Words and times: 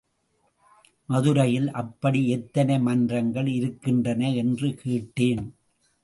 மதுரையில் 1.09 1.67
அப்படி 1.71 2.27
எத்தனை 2.27 2.79
மன்றங்கள் 2.79 3.47
இருக்கின்றன? 3.47 4.31
என்று 4.31 4.75
கேட்டேன். 4.75 5.43